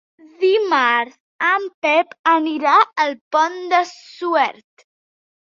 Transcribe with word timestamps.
Dimarts 0.43 1.19
en 1.49 1.67
Pep 1.87 2.15
anirà 2.33 2.73
al 3.05 3.15
Pont 3.37 3.61
de 3.75 3.83
Suert. 3.93 4.87